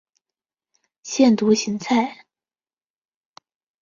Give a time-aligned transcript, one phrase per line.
[1.03, 2.25] 腺独行菜